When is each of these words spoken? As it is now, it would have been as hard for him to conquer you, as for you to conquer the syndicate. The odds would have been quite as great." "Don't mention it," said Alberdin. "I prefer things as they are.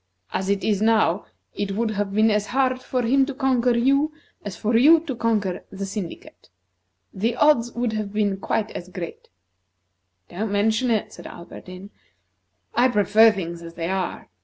As 0.33 0.49
it 0.49 0.63
is 0.63 0.81
now, 0.81 1.27
it 1.53 1.73
would 1.73 1.91
have 1.91 2.11
been 2.11 2.31
as 2.31 2.47
hard 2.47 2.81
for 2.81 3.03
him 3.03 3.23
to 3.27 3.35
conquer 3.35 3.75
you, 3.77 4.11
as 4.43 4.57
for 4.57 4.75
you 4.75 4.99
to 5.01 5.15
conquer 5.15 5.63
the 5.69 5.85
syndicate. 5.85 6.49
The 7.13 7.35
odds 7.35 7.73
would 7.73 7.93
have 7.93 8.11
been 8.11 8.37
quite 8.37 8.71
as 8.71 8.89
great." 8.89 9.29
"Don't 10.27 10.51
mention 10.51 10.89
it," 10.89 11.13
said 11.13 11.27
Alberdin. 11.27 11.91
"I 12.73 12.87
prefer 12.87 13.31
things 13.31 13.61
as 13.61 13.75
they 13.75 13.89
are. 13.91 14.27